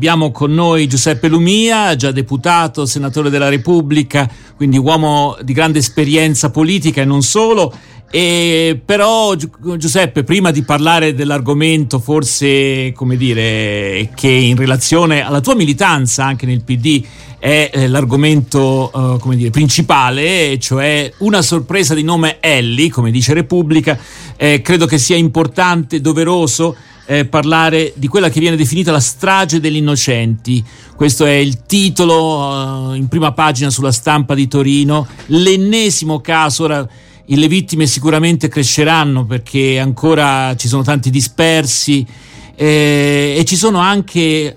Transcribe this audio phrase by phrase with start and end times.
[0.00, 4.26] abbiamo con noi Giuseppe Lumia, già deputato, senatore della Repubblica,
[4.56, 7.70] quindi uomo di grande esperienza politica e non solo.
[8.10, 15.54] E però Giuseppe, prima di parlare dell'argomento, forse come dire, che in relazione alla tua
[15.54, 17.04] militanza anche nel PD
[17.38, 23.98] è eh, l'argomento come dire, principale, cioè una sorpresa di nome Ellie, come dice Repubblica,
[24.38, 26.74] eh, credo che sia importante, doveroso
[27.10, 30.64] eh, parlare di quella che viene definita la strage degli innocenti.
[30.94, 36.62] Questo è il titolo uh, in prima pagina sulla stampa di Torino, l'ennesimo caso.
[36.64, 36.88] Ora,
[37.26, 42.06] le vittime sicuramente cresceranno perché ancora ci sono tanti dispersi
[42.54, 44.56] eh, e ci sono anche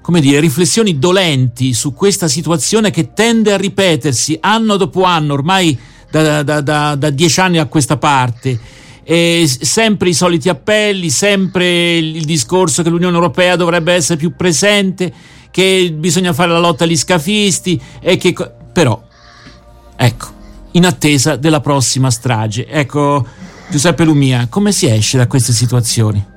[0.00, 5.76] come dire, riflessioni dolenti su questa situazione che tende a ripetersi anno dopo anno, ormai
[6.08, 11.96] da, da, da, da dieci anni a questa parte eh, sempre i soliti appelli, sempre
[11.96, 15.12] il discorso che l'Unione Europea dovrebbe essere più presente,
[15.50, 18.34] che bisogna fare la lotta agli scafisti e che
[18.72, 19.02] però
[19.96, 20.26] ecco,
[20.72, 22.66] in attesa della prossima strage.
[22.66, 23.26] Ecco,
[23.70, 26.29] Giuseppe Lumia, come si esce da queste situazioni?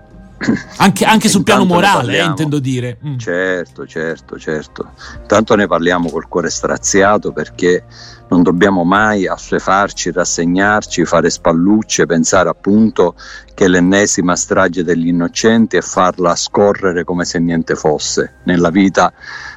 [0.77, 2.97] Anche, anche sul piano morale, eh, intendo dire.
[3.05, 3.17] Mm.
[3.17, 4.91] Certo, certo, certo.
[5.21, 7.85] Intanto ne parliamo col cuore straziato perché
[8.29, 13.15] non dobbiamo mai assuefarci, rassegnarci, fare spallucce, pensare appunto
[13.53, 19.13] che l'ennesima strage degli innocenti e farla scorrere come se niente fosse nella vita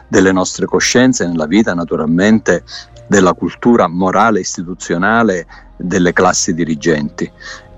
[0.09, 2.65] delle nostre coscienze, nella vita naturalmente
[3.09, 7.31] della cultura morale istituzionale delle classi dirigenti.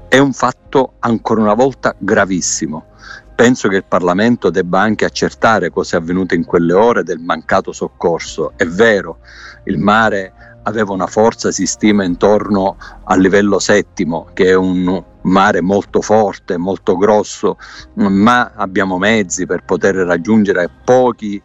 [0.08, 2.86] È un fatto ancora una volta gravissimo.
[3.34, 7.72] Penso che il Parlamento debba anche accertare cosa è avvenuto in quelle ore del mancato
[7.72, 8.54] soccorso.
[8.56, 9.18] È vero,
[9.64, 15.60] il mare aveva una forza, si stima, intorno al livello settimo, che è un mare
[15.60, 17.58] molto forte, molto grosso,
[17.96, 21.40] ma abbiamo mezzi per poter raggiungere a pochi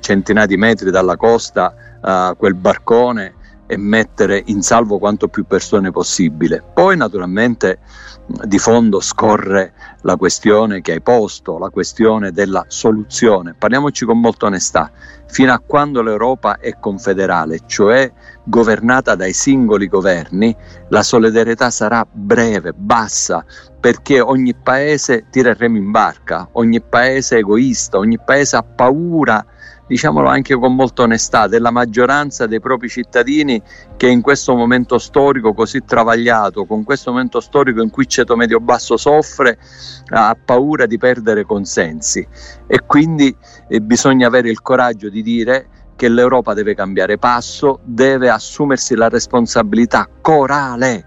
[0.00, 3.34] centinaia di metri dalla costa uh, quel barcone
[3.72, 6.62] e mettere in salvo quanto più persone possibile.
[6.74, 7.78] Poi naturalmente
[8.44, 13.54] di fondo scorre la questione che hai posto, la questione della soluzione.
[13.56, 14.90] Parliamoci con molta onestà,
[15.26, 18.12] fino a quando l'Europa è confederale, cioè
[18.44, 20.54] governata dai singoli governi,
[20.90, 23.42] la solidarietà sarà breve, bassa,
[23.80, 28.62] perché ogni paese tira il remo in barca, ogni paese è egoista, ogni paese ha
[28.62, 29.42] paura
[29.86, 33.60] diciamolo anche con molta onestà, della maggioranza dei propri cittadini
[33.96, 38.36] che in questo momento storico così travagliato, con questo momento storico in cui il ceto
[38.36, 39.58] medio-basso soffre,
[40.10, 42.26] ha paura di perdere consensi.
[42.66, 43.34] E quindi
[43.68, 49.08] eh, bisogna avere il coraggio di dire che l'Europa deve cambiare passo, deve assumersi la
[49.08, 51.06] responsabilità corale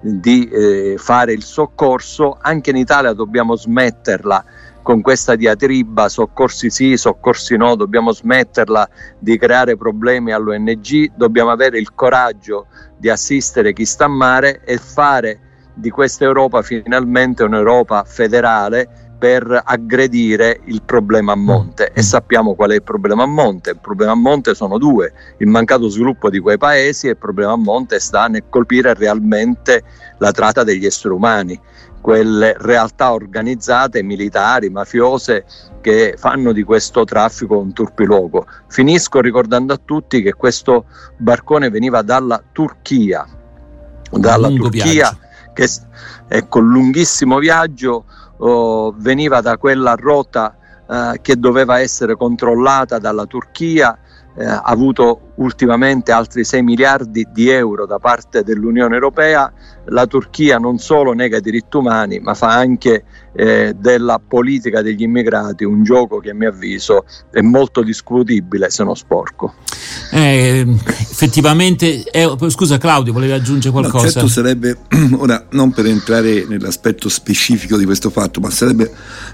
[0.00, 4.44] di eh, fare il soccorso, anche in Italia dobbiamo smetterla
[4.82, 8.88] con questa diatriba soccorsi sì, soccorsi no, dobbiamo smetterla
[9.18, 12.66] di creare problemi all'ONG, dobbiamo avere il coraggio
[12.96, 15.40] di assistere chi sta a mare e fare
[15.74, 22.72] di questa Europa finalmente un'Europa federale per aggredire il problema a monte e sappiamo qual
[22.72, 23.70] è il problema a monte.
[23.70, 27.52] Il problema a monte sono due, il mancato sviluppo di quei paesi e il problema
[27.52, 29.84] a monte sta nel colpire realmente
[30.18, 31.60] la tratta degli esseri umani
[32.00, 35.44] quelle realtà organizzate, militari, mafiose
[35.80, 38.44] che fanno di questo traffico un turpiloquo.
[38.66, 43.24] Finisco ricordando a tutti che questo barcone veniva dalla Turchia,
[44.10, 45.18] dalla Turchia viaggio.
[45.52, 45.68] che
[46.26, 48.04] ecco, lunghissimo viaggio
[48.44, 50.56] oh, veniva da quella rotta
[50.88, 53.98] eh, che doveva essere controllata dalla Turchia
[54.34, 59.50] eh, ha avuto ultimamente altri 6 miliardi di euro da parte dell'Unione Europea,
[59.86, 63.04] la Turchia non solo nega i diritti umani ma fa anche
[63.34, 68.84] eh, della politica degli immigrati un gioco che a mio avviso è molto discutibile se
[68.84, 69.54] non sporco.
[70.10, 74.04] Eh, effettivamente, eh, scusa Claudio, volevi aggiungere qualcosa?
[74.04, 74.76] No, certo sarebbe,
[75.16, 78.90] ora non per entrare nell'aspetto specifico di questo fatto, ma sarebbe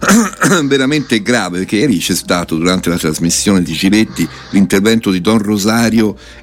[0.64, 5.87] veramente grave perché ieri c'è stato durante la trasmissione di Giletti l'intervento di Don Rosario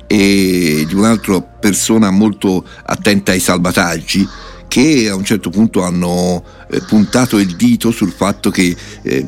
[0.08, 4.28] e di un'altra persona molto attenta ai salvataggi
[4.68, 9.26] che a un certo punto hanno eh, puntato il dito sul fatto che eh,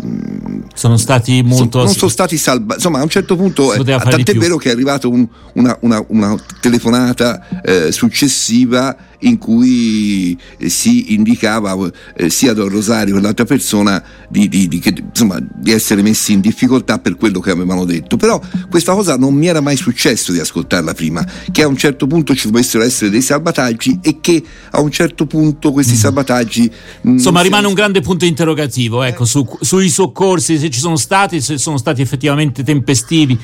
[0.73, 4.35] sono stati molto so, non sono stati salvati insomma a un certo punto eh, tant'è
[4.35, 11.13] vero che è arrivata un, una, una, una, telefonata eh, successiva in cui eh, si
[11.13, 11.75] indicava
[12.15, 16.33] eh, sia Don Rosario che l'altra persona di, di, di, che, insomma, di, essere messi
[16.33, 18.17] in difficoltà per quello che avevano detto.
[18.17, 18.39] Però
[18.69, 22.35] questa cosa non mi era mai successo di ascoltarla prima, che a un certo punto
[22.35, 25.97] ci dovessero essere dei salvataggi e che a un certo punto questi mm.
[25.97, 26.71] salvataggi...
[27.07, 29.27] Mm, insomma rimane un grande punto interrogativo ecco, eh.
[29.27, 33.39] su, sui soccorsi, se ci sono stati, se sono stati effettivamente tempestivi.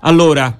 [0.00, 0.58] Allora,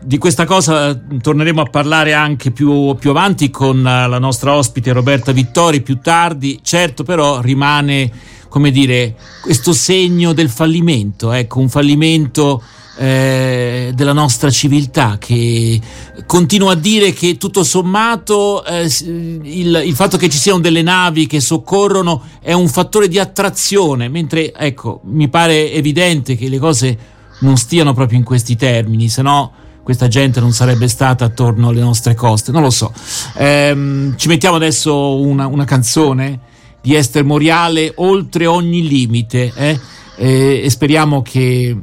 [0.00, 5.32] di questa cosa torneremo a parlare anche più, più, avanti con la nostra ospite Roberta
[5.32, 6.60] Vittori più tardi.
[6.62, 8.10] Certo, però rimane,
[8.48, 12.62] come dire, questo segno del fallimento, ecco, un fallimento
[12.98, 15.80] eh, della nostra civiltà che
[16.26, 21.28] continua a dire che tutto sommato eh, il, il, fatto che ci siano delle navi
[21.28, 26.98] che soccorrono è un fattore di attrazione, mentre ecco, mi pare evidente che le cose
[27.40, 29.52] non stiano proprio in questi termini, se no
[29.84, 32.92] questa gente non sarebbe stata attorno alle nostre coste, non lo so.
[33.36, 36.40] Ehm, ci mettiamo adesso una, una, canzone
[36.82, 39.80] di Esther Moriale, Oltre ogni limite, eh?
[40.16, 41.74] e, e, speriamo che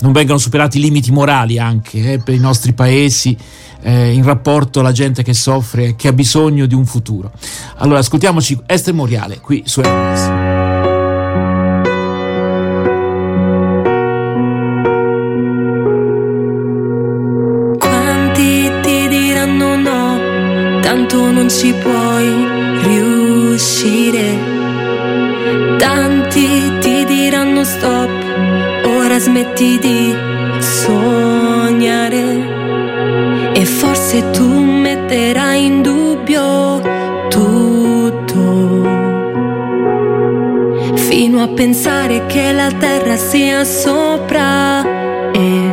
[0.00, 3.36] non vengano superati i limiti morali anche eh, per i nostri paesi.
[3.82, 7.32] Eh, in rapporto alla gente che soffre e che ha bisogno di un futuro.
[7.76, 10.68] Allora, ascoltiamoci Esther Moriale qui su RS.
[21.50, 22.49] ci puoi
[29.30, 30.12] smetti di
[30.58, 32.24] sognare.
[33.54, 36.80] E forse tu metterai in dubbio
[37.28, 38.42] tutto.
[40.94, 44.82] Fino a pensare che la terra sia sopra
[45.32, 45.72] e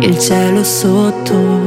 [0.00, 1.64] il cielo sotto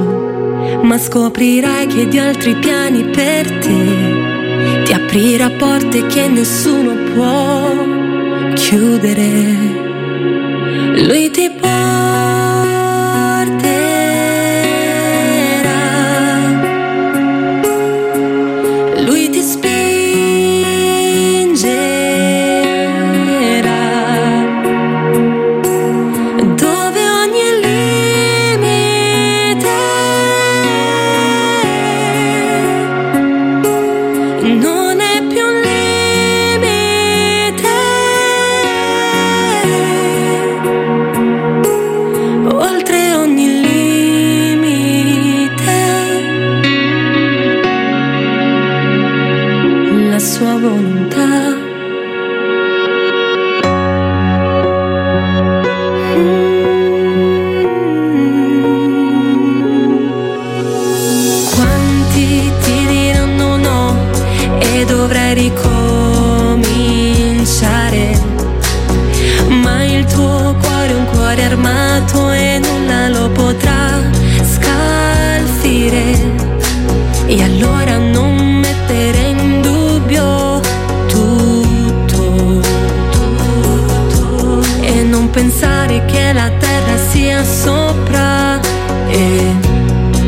[0.82, 9.89] ma scoprirai che di altri piani per te ti aprirà porte che nessuno può chiudere.
[11.08, 11.50] Lui ti
[85.40, 88.60] pensare che la terra sia sopra
[89.08, 89.56] e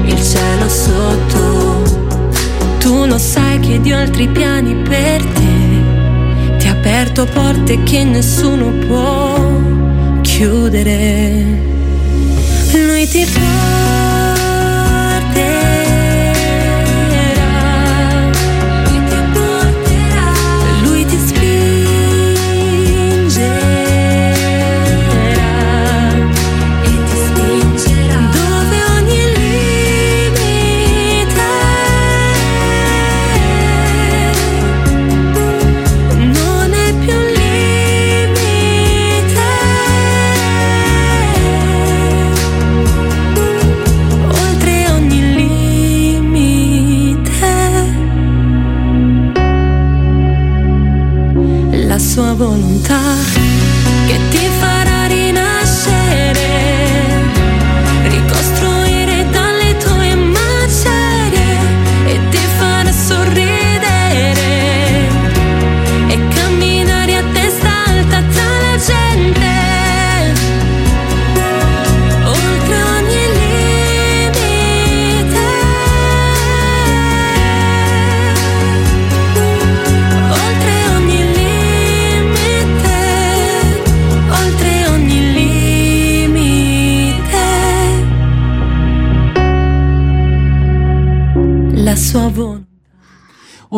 [0.06, 2.30] il cielo sotto.
[2.80, 8.72] Tu lo sai che di altri piani per te ti ha aperto porte che nessuno
[8.88, 9.38] può
[10.22, 11.60] chiudere.
[12.72, 14.31] Lui ti fa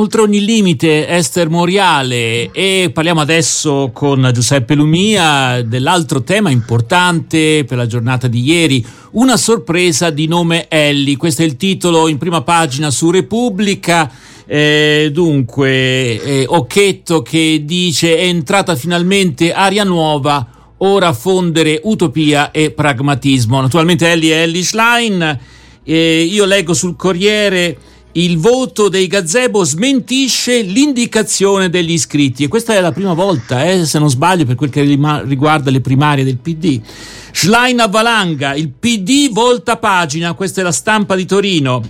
[0.03, 7.77] Oltre ogni limite, Esther Moriale e parliamo adesso con Giuseppe Lumia dell'altro tema importante per
[7.77, 12.41] la giornata di ieri, una sorpresa di nome Ellie, questo è il titolo in prima
[12.41, 14.11] pagina su Repubblica.
[14.45, 20.45] Eh, dunque, eh, Occhetto che dice è entrata finalmente aria nuova,
[20.79, 23.61] ora fondere utopia e pragmatismo.
[23.61, 25.39] Naturalmente Ellie è Ellie Schlein,
[25.81, 27.77] eh, io leggo sul Corriere
[28.13, 33.85] il voto dei gazebo smentisce l'indicazione degli iscritti e questa è la prima volta, eh,
[33.85, 36.79] se non sbaglio, per quel che riguarda le primarie del PD.
[37.31, 41.81] Schlein a valanga, il PD volta pagina, questa è la stampa di Torino.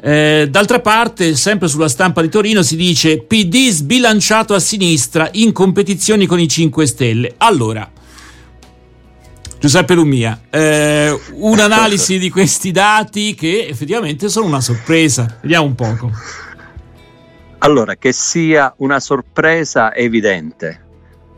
[0.00, 5.50] Eh, d'altra parte, sempre sulla stampa di Torino si dice PD sbilanciato a sinistra in
[5.50, 7.34] competizioni con i 5 Stelle.
[7.38, 7.90] Allora,
[9.64, 15.38] Giuseppe Lumia, eh, un'analisi di questi dati che effettivamente sono una sorpresa.
[15.40, 16.10] Vediamo un poco.
[17.60, 20.84] Allora, che sia una sorpresa evidente,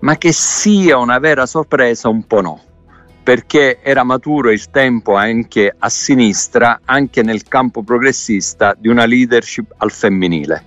[0.00, 2.60] ma che sia una vera sorpresa un po' no,
[3.22, 9.72] perché era maturo il tempo anche a sinistra, anche nel campo progressista, di una leadership
[9.76, 10.64] al femminile.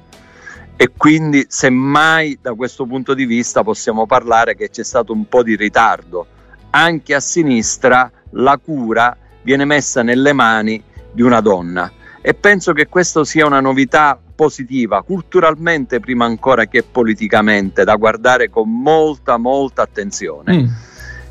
[0.78, 5.44] E quindi semmai da questo punto di vista possiamo parlare che c'è stato un po'
[5.44, 6.38] di ritardo
[6.72, 12.88] anche a sinistra la cura viene messa nelle mani di una donna e penso che
[12.88, 19.82] questa sia una novità positiva, culturalmente prima ancora che politicamente, da guardare con molta molta
[19.82, 20.62] attenzione.
[20.62, 20.66] Mm.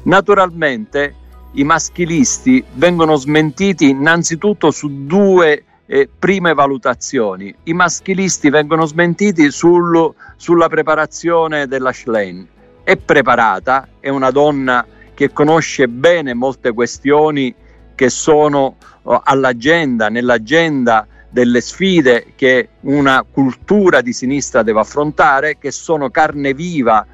[0.04, 1.14] Naturalmente
[1.52, 7.54] i maschilisti vengono smentiti innanzitutto su due eh, prime valutazioni.
[7.64, 12.46] I maschilisti vengono smentiti sul, sulla preparazione della Schlein.
[12.82, 14.86] È preparata, è una donna
[15.18, 17.52] che conosce bene molte questioni
[17.96, 25.72] che sono oh, all'agenda, nell'agenda delle sfide che una cultura di sinistra deve affrontare, che
[25.72, 27.04] sono carne viva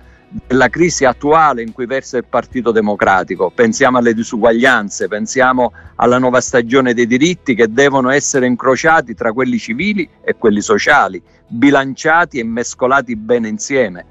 [0.47, 3.49] della crisi attuale in cui versa il Partito Democratico.
[3.49, 9.57] Pensiamo alle disuguaglianze, pensiamo alla nuova stagione dei diritti che devono essere incrociati tra quelli
[9.57, 14.05] civili e quelli sociali, bilanciati e mescolati bene insieme.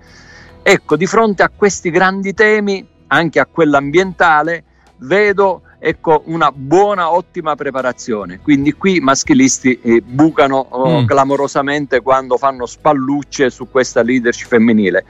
[0.64, 4.64] Ecco, di fronte a questi grandi temi anche a quella ambientale,
[5.00, 8.40] vedo ecco, una buona, ottima preparazione.
[8.40, 11.06] Quindi qui i maschilisti eh, bucano oh, mm.
[11.06, 15.06] clamorosamente quando fanno spallucce su questa leadership femminile.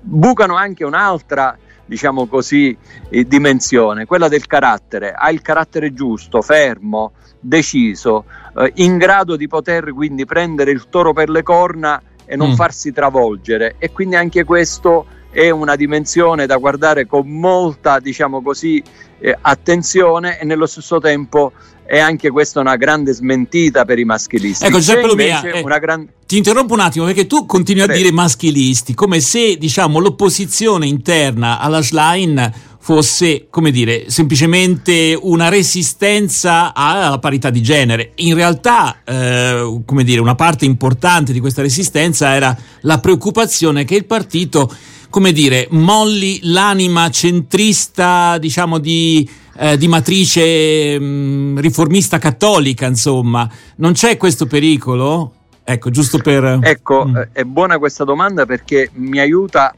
[0.00, 1.56] Bucano anche un'altra
[1.86, 2.74] diciamo così,
[3.10, 5.12] eh, dimensione, quella del carattere.
[5.12, 8.24] Ha il carattere giusto, fermo, deciso,
[8.56, 12.54] eh, in grado di poter quindi prendere il toro per le corna e non mm.
[12.54, 13.74] farsi travolgere.
[13.78, 18.80] E quindi anche questo è una dimensione da guardare con molta, diciamo così,
[19.18, 21.52] eh, attenzione e nello stesso tempo
[21.84, 24.64] è anche questa una grande smentita per i maschilisti.
[24.64, 26.08] Ecco, Giuseppe Lumia, eh, gran...
[26.24, 27.98] ti interrompo un attimo perché tu continui Prego.
[27.98, 35.48] a dire maschilisti, come se diciamo, l'opposizione interna alla Schlein fosse, come dire, semplicemente una
[35.48, 38.12] resistenza alla parità di genere.
[38.16, 43.94] In realtà, eh, come dire, una parte importante di questa resistenza era la preoccupazione che
[43.94, 44.70] il partito
[45.14, 53.48] come dire, molli l'anima centrista, diciamo, di, eh, di matrice mh, mm, riformista cattolica, insomma.
[53.76, 55.34] Non c'è questo pericolo?
[55.62, 56.58] Ecco, giusto per...
[56.60, 57.16] Ecco, mm.
[57.30, 59.72] è buona questa domanda perché mi aiuta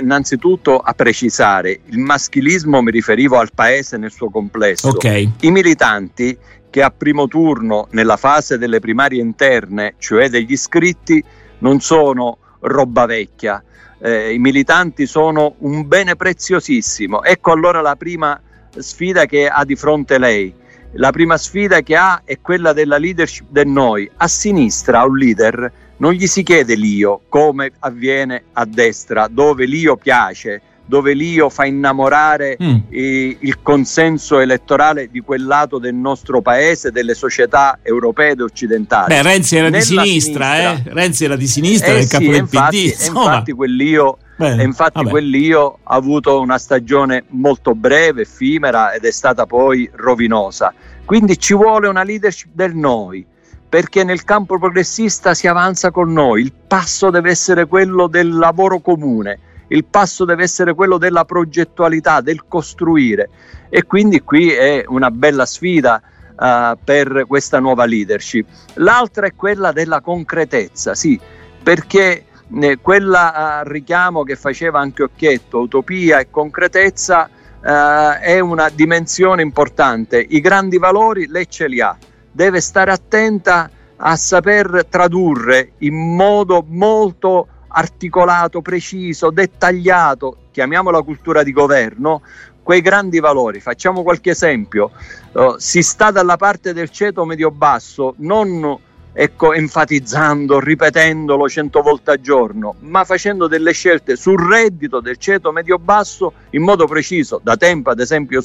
[0.00, 4.88] innanzitutto a precisare, il maschilismo mi riferivo al paese nel suo complesso.
[4.88, 5.30] Okay.
[5.40, 6.38] I militanti
[6.70, 11.22] che a primo turno nella fase delle primarie interne, cioè degli iscritti,
[11.58, 13.62] non sono roba vecchia,
[14.00, 17.22] eh, i militanti sono un bene preziosissimo.
[17.22, 18.40] Ecco allora la prima
[18.76, 20.52] sfida che ha di fronte lei.
[20.94, 24.10] La prima sfida che ha è quella della leadership del noi.
[24.16, 29.96] A sinistra un leader non gli si chiede l'io come avviene a destra, dove l'io
[29.96, 32.76] piace, dove l'io fa innamorare mm.
[32.90, 39.14] eh, il consenso elettorale di quel lato del nostro paese, delle società europee ed occidentali.
[39.14, 40.94] Beh, Renzi era Nella di sinistra, sinistra, eh?
[40.94, 43.06] Renzi era di sinistra, eh, capo sì, del infatti, PD.
[43.06, 49.46] Infatti quell'io, Beh, infatti quell'io ha avuto una stagione molto breve, effimera ed è stata
[49.46, 50.74] poi rovinosa.
[51.04, 53.26] Quindi ci vuole una leadership del noi
[53.70, 58.80] perché nel campo progressista si avanza con noi, il passo deve essere quello del lavoro
[58.80, 59.38] comune,
[59.70, 63.28] il passo deve essere quello della progettualità, del costruire
[63.68, 66.02] e quindi qui è una bella sfida
[66.36, 68.46] uh, per questa nuova leadership.
[68.74, 71.18] L'altra è quella della concretezza, sì,
[71.62, 72.24] perché
[72.60, 79.42] eh, quella uh, richiamo che faceva anche Occhietto, utopia e concretezza, uh, è una dimensione
[79.42, 80.18] importante.
[80.18, 81.96] I grandi valori lei ce li ha,
[82.32, 83.70] deve stare attenta
[84.02, 92.22] a saper tradurre in modo molto articolato, preciso, dettagliato, chiamiamola cultura di governo,
[92.62, 93.60] quei grandi valori.
[93.60, 94.90] Facciamo qualche esempio.
[95.32, 98.78] Uh, si sta dalla parte del ceto medio-basso, non
[99.12, 105.52] ecco, enfatizzando, ripetendolo cento volte al giorno, ma facendo delle scelte sul reddito del ceto
[105.52, 107.40] medio-basso in modo preciso.
[107.42, 108.42] Da tempo, ad esempio,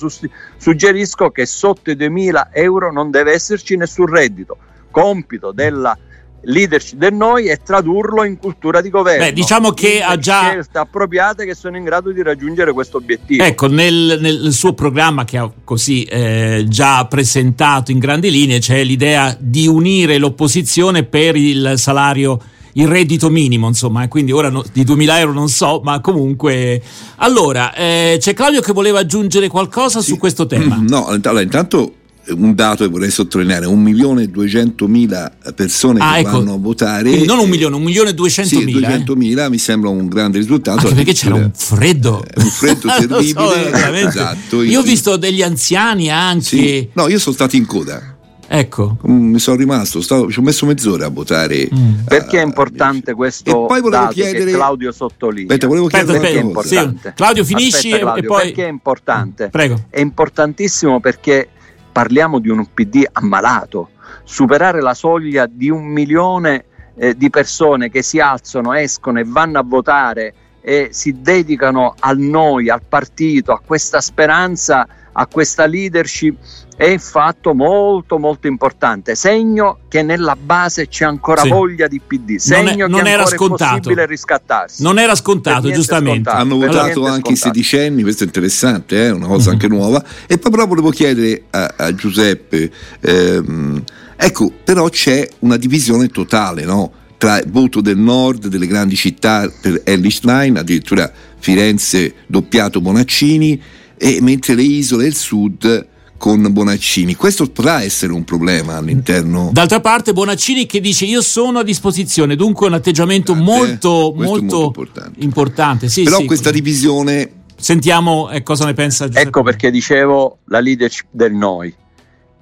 [0.58, 4.58] suggerisco che sotto i 2.000 euro non deve esserci nessun reddito.
[4.92, 5.98] Compito della
[6.46, 9.26] leadership del noi e tradurlo in cultura di governo.
[9.26, 13.44] Beh, diciamo che ha già scelte appropriate che sono in grado di raggiungere questo obiettivo.
[13.44, 18.84] Ecco, nel, nel suo programma che ha così eh, già presentato in grandi linee c'è
[18.84, 22.40] l'idea di unire l'opposizione per il salario
[22.78, 26.82] il reddito minimo, insomma, eh, quindi ora no, di 2000 euro non so, ma comunque.
[27.18, 30.08] Allora, eh, c'è Claudio che voleva aggiungere qualcosa sì.
[30.10, 30.76] su questo tema.
[30.86, 31.94] No, allora, intanto
[32.30, 36.32] un dato che vorrei sottolineare, un milione e duecentomila persone ah, che ecco.
[36.32, 37.10] vanno a votare.
[37.10, 38.90] Quindi non un milione, un milione e duecentomila.
[39.06, 39.50] Sì, eh?
[39.50, 40.80] mi sembra un grande risultato.
[40.80, 42.24] Anche perché c'era un freddo.
[42.24, 43.78] Eh, un freddo terribile.
[43.78, 44.64] so, esatto.
[44.64, 46.44] Io ho visto degli anziani anche.
[46.44, 46.90] Sì.
[46.94, 48.16] No, io sono stato in coda.
[48.48, 48.98] Ecco.
[49.08, 51.68] Mm, mi sono rimasto, stavo, ci ho messo mezz'ora a votare.
[51.74, 52.06] Mm.
[52.06, 55.48] Perché è importante questo e poi volevo chiedere, Claudio sottolinea?
[55.48, 57.14] Aspetta, volevo chiedere aspetta, aspetta, sì.
[57.16, 58.42] Claudio finisci aspetta, Claudio, e poi...
[58.44, 59.50] Perché è importante?
[59.50, 59.86] Prego.
[59.90, 61.50] È importantissimo perché
[61.96, 63.92] parliamo di un PD ammalato.
[64.26, 69.60] Superare la soglia di un milione eh, di persone che si alzano, escono e vanno
[69.60, 74.86] a votare e si dedicano al noi, al partito, a questa speranza,
[75.18, 76.38] a questa leadership
[76.76, 81.50] è un fatto molto molto importante, segno che nella base c'è ancora sì.
[81.50, 83.64] voglia di PD, segno non, è, non che era scontato.
[83.64, 84.84] è possibile riscattarsi.
[84.84, 86.30] Non era scontato, giustamente.
[86.30, 86.38] Scontato.
[86.38, 89.12] Hanno votato anche i sedicenni, questo è interessante, è eh?
[89.12, 89.52] una cosa mm-hmm.
[89.54, 90.04] anche nuova.
[90.28, 92.70] E poi però volevo chiedere a, a Giuseppe,
[93.00, 93.82] ehm,
[94.18, 96.92] ecco, però c'è una divisione totale, no?
[97.18, 103.62] Tra il voto del nord, delle grandi città per Ellis Line, addirittura Firenze doppiato Bonaccini,
[103.98, 105.88] e mentre le isole del sud
[106.18, 107.16] con Bonaccini.
[107.16, 109.50] Questo potrà essere un problema all'interno.
[109.52, 114.24] D'altra parte, Bonaccini che dice: Io sono a disposizione, dunque un atteggiamento eh, molto, molto,
[114.24, 115.20] molto, importante.
[115.24, 115.90] importante.
[115.90, 116.62] Sì, Però sì, questa così.
[116.62, 117.32] divisione.
[117.58, 119.28] Sentiamo eh, cosa ne pensa Giuseppe.
[119.28, 121.74] Ecco perché dicevo la leadership del noi.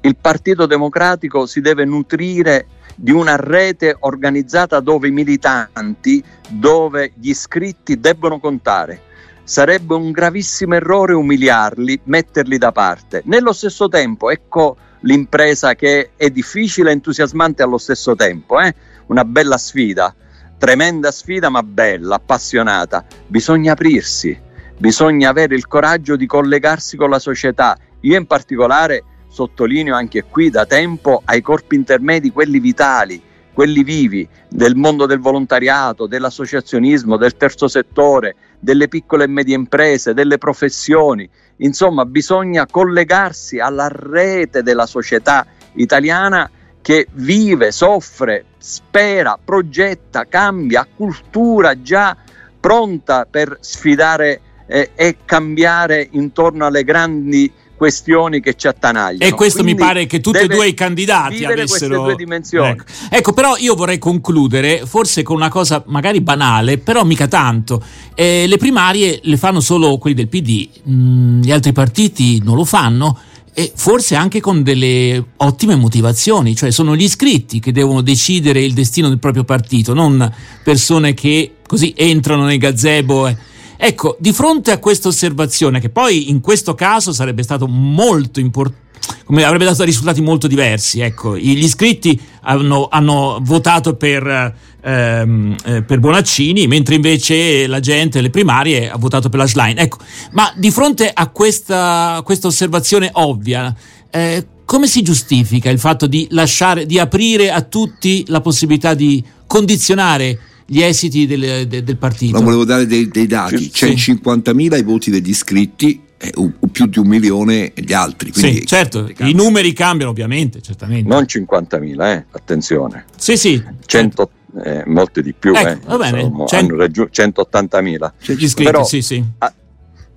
[0.01, 7.29] Il Partito Democratico si deve nutrire di una rete organizzata dove i militanti, dove gli
[7.29, 9.11] iscritti debbono contare
[9.43, 13.21] sarebbe un gravissimo errore umiliarli, metterli da parte.
[13.25, 18.73] Nello stesso tempo, ecco l'impresa che è difficile e entusiasmante allo stesso tempo, eh?
[19.07, 20.15] una bella sfida,
[20.57, 23.05] tremenda sfida ma bella, appassionata.
[23.27, 24.39] Bisogna aprirsi,
[24.77, 27.77] bisogna avere il coraggio di collegarsi con la società.
[28.01, 33.21] Io in particolare sottolineo anche qui da tempo ai corpi intermedi, quelli vitali,
[33.53, 40.13] quelli vivi del mondo del volontariato, dell'associazionismo, del terzo settore, delle piccole e medie imprese,
[40.13, 41.29] delle professioni.
[41.57, 46.49] Insomma, bisogna collegarsi alla rete della società italiana
[46.81, 52.17] che vive, soffre, spera, progetta, cambia, cultura già
[52.59, 59.31] pronta per sfidare eh, e cambiare intorno alle grandi questioni che ci attanagliano.
[59.31, 62.69] E questo Quindi mi pare che tutti e due i candidati avessero due dimensioni.
[62.69, 62.83] Ecco.
[63.09, 63.33] ecco.
[63.33, 67.83] però io vorrei concludere forse con una cosa magari banale, però mica tanto.
[68.15, 72.65] Eh, le primarie le fanno solo quelli del PD, mm, gli altri partiti non lo
[72.65, 73.17] fanno
[73.55, 78.73] e forse anche con delle ottime motivazioni, cioè sono gli iscritti che devono decidere il
[78.73, 80.31] destino del proprio partito, non
[80.63, 83.51] persone che così entrano nel gazebo.
[83.85, 89.43] Ecco, di fronte a questa osservazione, che poi in questo caso sarebbe stato molto importante,
[89.43, 91.01] avrebbe dato risultati molto diversi.
[91.01, 98.21] Ecco, gli iscritti hanno, hanno votato per, ehm, eh, per, Bonaccini, mentre invece la gente,
[98.21, 99.77] le primarie, ha votato per la Schlein.
[99.77, 99.97] Ecco,
[100.31, 103.75] ma di fronte a questa, questa osservazione ovvia,
[104.09, 109.21] eh, come si giustifica il fatto di lasciare, di aprire a tutti la possibilità di
[109.45, 112.37] condizionare gli esiti del, del, del partito.
[112.37, 114.13] No, volevo dare dei, dei dati, c'è sì.
[114.13, 116.31] 50.000 i voti degli iscritti eh,
[116.71, 118.31] più di un milione gli altri.
[118.33, 121.07] Sì, certo, i numeri cambiano ovviamente, certamente.
[121.07, 123.05] Non 50.000, eh, attenzione.
[123.17, 123.61] Sì, sì.
[123.85, 124.29] 100,
[124.63, 126.21] eh, molte di più, ecco, eh, va bene.
[126.21, 126.65] Insomma, 100...
[126.65, 128.11] hanno raggiunto 180.000.
[128.19, 129.23] Gli iscritti, Però, sì, sì.
[129.39, 129.53] Ah,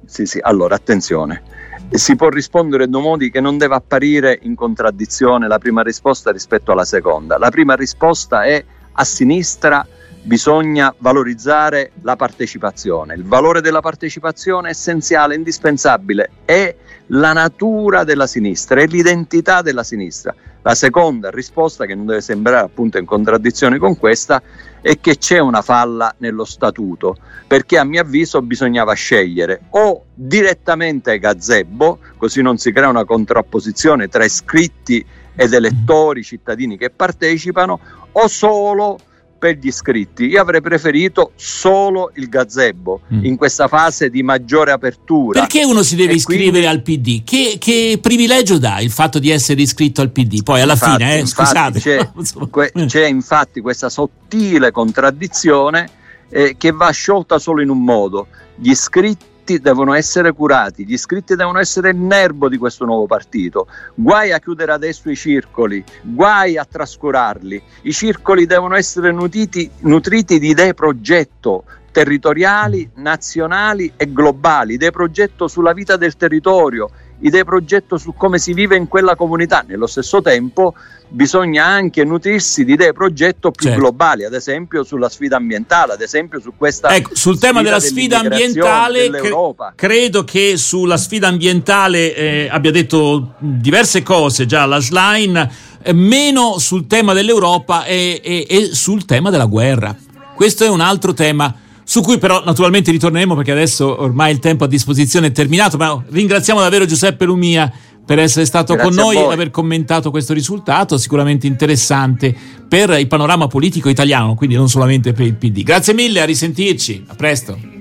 [0.04, 1.42] sì, sì, allora attenzione.
[1.90, 6.30] Si può rispondere in due modi che non deve apparire in contraddizione la prima risposta
[6.30, 7.38] rispetto alla seconda.
[7.38, 9.86] La prima risposta è a sinistra
[10.26, 13.14] bisogna valorizzare la partecipazione.
[13.14, 16.74] Il valore della partecipazione è essenziale, indispensabile, è
[17.08, 20.34] la natura della sinistra, è l'identità della sinistra.
[20.62, 24.42] La seconda risposta, che non deve sembrare appunto in contraddizione con questa,
[24.80, 31.20] è che c'è una falla nello statuto, perché a mio avviso bisognava scegliere o direttamente
[31.20, 37.78] gazebo, così non si crea una contrapposizione tra iscritti ed elettori, cittadini che partecipano,
[38.10, 38.98] o solo
[39.38, 40.24] per gli iscritti.
[40.24, 43.24] Io avrei preferito solo il gazebo mm.
[43.24, 45.40] in questa fase di maggiore apertura.
[45.40, 46.66] Perché uno si deve e iscrivere quindi...
[46.66, 47.24] al PD?
[47.24, 50.42] Che, che, privilegio dà il fatto di essere iscritto al PD?
[50.42, 51.78] Poi alla infatti, fine, eh, scusate.
[51.80, 52.10] C'è,
[52.50, 55.88] que- c'è, infatti questa sottile contraddizione
[56.28, 58.28] eh, che va sciolta solo in un modo.
[58.56, 63.06] Gli iscritti iscritti devono essere curati, gli iscritti devono essere il nervo di questo nuovo
[63.06, 63.68] partito.
[63.94, 67.62] Guai a chiudere adesso i circoli, guai a trascurarli.
[67.82, 75.46] I circoli devono essere nutriti, nutriti di idee progetto territoriali, nazionali e globali, idee progetto
[75.46, 79.64] sulla vita del territorio, idee progetto su come si vive in quella comunità.
[79.66, 80.74] Nello stesso tempo
[81.08, 83.80] bisogna anche nutrirsi di idee progetto più certo.
[83.80, 88.18] globali, ad esempio sulla sfida ambientale, ad esempio su questa ecco, sul tema della sfida
[88.18, 89.30] ambientale cre-
[89.76, 95.50] credo che sulla sfida ambientale eh, abbia detto diverse cose già la Schlein,
[95.82, 99.94] eh, meno sul tema dell'Europa e, e, e sul tema della guerra.
[100.34, 101.54] Questo è un altro tema
[101.88, 106.02] su cui però naturalmente ritorneremo perché adesso ormai il tempo a disposizione è terminato, ma
[106.04, 107.72] ringraziamo davvero Giuseppe Lumia
[108.04, 112.34] per essere stato Grazie con noi e aver commentato questo risultato, sicuramente interessante
[112.68, 115.62] per il panorama politico italiano, quindi non solamente per il PD.
[115.62, 117.75] Grazie mille, a risentirci, a presto.